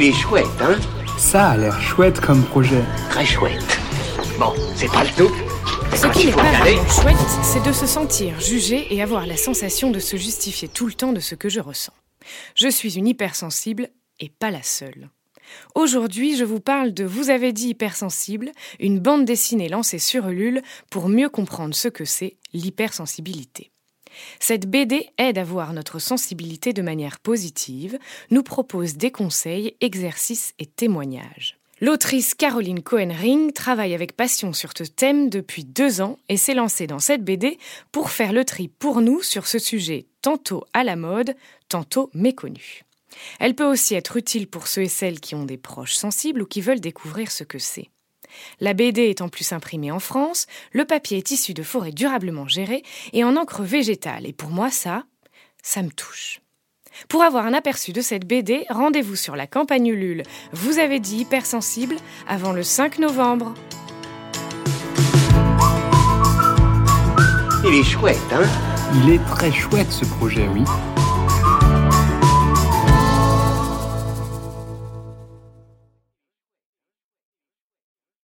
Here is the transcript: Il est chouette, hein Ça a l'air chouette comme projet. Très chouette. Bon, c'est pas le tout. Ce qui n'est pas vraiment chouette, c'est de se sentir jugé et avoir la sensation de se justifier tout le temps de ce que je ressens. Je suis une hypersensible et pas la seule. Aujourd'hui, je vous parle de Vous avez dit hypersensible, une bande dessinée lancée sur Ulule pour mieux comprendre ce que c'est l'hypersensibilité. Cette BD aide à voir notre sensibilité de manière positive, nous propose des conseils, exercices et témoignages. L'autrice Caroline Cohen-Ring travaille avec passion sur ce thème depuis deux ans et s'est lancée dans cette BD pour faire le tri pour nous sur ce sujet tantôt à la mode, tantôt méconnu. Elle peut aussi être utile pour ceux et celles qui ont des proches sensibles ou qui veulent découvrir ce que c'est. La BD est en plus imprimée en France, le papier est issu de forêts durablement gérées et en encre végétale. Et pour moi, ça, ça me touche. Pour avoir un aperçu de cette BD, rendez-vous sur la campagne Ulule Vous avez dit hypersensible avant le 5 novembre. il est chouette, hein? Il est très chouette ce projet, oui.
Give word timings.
Il 0.00 0.04
est 0.04 0.12
chouette, 0.12 0.46
hein 0.60 0.78
Ça 1.18 1.48
a 1.48 1.56
l'air 1.56 1.80
chouette 1.80 2.20
comme 2.20 2.44
projet. 2.44 2.84
Très 3.10 3.26
chouette. 3.26 3.80
Bon, 4.38 4.52
c'est 4.76 4.86
pas 4.86 5.02
le 5.02 5.10
tout. 5.10 5.34
Ce 5.92 6.06
qui 6.16 6.26
n'est 6.26 6.32
pas 6.32 6.52
vraiment 6.52 6.88
chouette, 6.88 7.16
c'est 7.42 7.64
de 7.64 7.72
se 7.72 7.84
sentir 7.84 8.38
jugé 8.38 8.94
et 8.94 9.02
avoir 9.02 9.26
la 9.26 9.36
sensation 9.36 9.90
de 9.90 9.98
se 9.98 10.16
justifier 10.16 10.68
tout 10.68 10.86
le 10.86 10.92
temps 10.92 11.12
de 11.12 11.18
ce 11.18 11.34
que 11.34 11.48
je 11.48 11.58
ressens. 11.58 11.94
Je 12.54 12.68
suis 12.68 12.96
une 12.96 13.08
hypersensible 13.08 13.88
et 14.20 14.28
pas 14.28 14.52
la 14.52 14.62
seule. 14.62 15.10
Aujourd'hui, 15.74 16.36
je 16.36 16.44
vous 16.44 16.60
parle 16.60 16.94
de 16.94 17.02
Vous 17.02 17.30
avez 17.30 17.52
dit 17.52 17.70
hypersensible, 17.70 18.52
une 18.78 19.00
bande 19.00 19.24
dessinée 19.24 19.68
lancée 19.68 19.98
sur 19.98 20.28
Ulule 20.28 20.62
pour 20.90 21.08
mieux 21.08 21.28
comprendre 21.28 21.74
ce 21.74 21.88
que 21.88 22.04
c'est 22.04 22.36
l'hypersensibilité. 22.52 23.72
Cette 24.40 24.68
BD 24.68 25.08
aide 25.18 25.38
à 25.38 25.44
voir 25.44 25.72
notre 25.72 25.98
sensibilité 25.98 26.72
de 26.72 26.82
manière 26.82 27.18
positive, 27.20 27.98
nous 28.30 28.42
propose 28.42 28.96
des 28.96 29.10
conseils, 29.10 29.74
exercices 29.80 30.54
et 30.58 30.66
témoignages. 30.66 31.58
L'autrice 31.80 32.34
Caroline 32.34 32.82
Cohen-Ring 32.82 33.52
travaille 33.52 33.94
avec 33.94 34.16
passion 34.16 34.52
sur 34.52 34.72
ce 34.76 34.82
thème 34.82 35.30
depuis 35.30 35.64
deux 35.64 36.00
ans 36.00 36.18
et 36.28 36.36
s'est 36.36 36.54
lancée 36.54 36.88
dans 36.88 36.98
cette 36.98 37.22
BD 37.22 37.56
pour 37.92 38.10
faire 38.10 38.32
le 38.32 38.44
tri 38.44 38.66
pour 38.66 39.00
nous 39.00 39.22
sur 39.22 39.46
ce 39.46 39.60
sujet 39.60 40.06
tantôt 40.20 40.64
à 40.72 40.82
la 40.82 40.96
mode, 40.96 41.36
tantôt 41.68 42.10
méconnu. 42.14 42.82
Elle 43.38 43.54
peut 43.54 43.64
aussi 43.64 43.94
être 43.94 44.16
utile 44.16 44.48
pour 44.48 44.66
ceux 44.66 44.82
et 44.82 44.88
celles 44.88 45.20
qui 45.20 45.36
ont 45.36 45.44
des 45.44 45.56
proches 45.56 45.94
sensibles 45.94 46.42
ou 46.42 46.46
qui 46.46 46.60
veulent 46.60 46.80
découvrir 46.80 47.30
ce 47.30 47.44
que 47.44 47.58
c'est. 47.58 47.88
La 48.60 48.74
BD 48.74 49.02
est 49.02 49.20
en 49.20 49.28
plus 49.28 49.52
imprimée 49.52 49.90
en 49.90 49.98
France, 49.98 50.46
le 50.72 50.84
papier 50.84 51.18
est 51.18 51.30
issu 51.30 51.54
de 51.54 51.62
forêts 51.62 51.92
durablement 51.92 52.48
gérées 52.48 52.82
et 53.12 53.24
en 53.24 53.36
encre 53.36 53.62
végétale. 53.62 54.26
Et 54.26 54.32
pour 54.32 54.50
moi, 54.50 54.70
ça, 54.70 55.04
ça 55.62 55.82
me 55.82 55.90
touche. 55.90 56.40
Pour 57.08 57.22
avoir 57.22 57.46
un 57.46 57.54
aperçu 57.54 57.92
de 57.92 58.00
cette 58.00 58.26
BD, 58.26 58.64
rendez-vous 58.70 59.16
sur 59.16 59.36
la 59.36 59.46
campagne 59.46 59.86
Ulule 59.86 60.22
Vous 60.52 60.78
avez 60.78 60.98
dit 60.98 61.18
hypersensible 61.18 61.96
avant 62.26 62.52
le 62.52 62.62
5 62.62 62.98
novembre. 62.98 63.54
il 67.68 67.74
est 67.74 67.84
chouette, 67.84 68.16
hein? 68.32 68.46
Il 68.94 69.10
est 69.10 69.24
très 69.26 69.52
chouette 69.52 69.90
ce 69.90 70.04
projet, 70.04 70.48
oui. 70.48 70.64